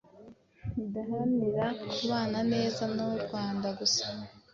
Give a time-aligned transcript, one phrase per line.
[0.83, 1.65] adaharanira
[1.95, 4.05] kubana neza n’u Rwanda gusa